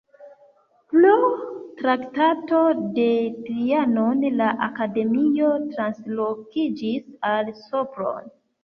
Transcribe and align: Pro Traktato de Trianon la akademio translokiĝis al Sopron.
Pro 0.93 1.11
Traktato 1.81 2.63
de 2.97 3.05
Trianon 3.45 4.27
la 4.41 4.51
akademio 4.71 5.55
translokiĝis 5.71 7.09
al 7.33 7.57
Sopron. 7.65 8.31